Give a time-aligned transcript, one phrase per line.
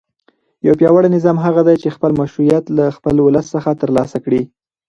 [0.67, 4.41] یو پیاوړی نظام هغه دی چې خپل مشروعیت له خپل ولس څخه ترلاسه کړي.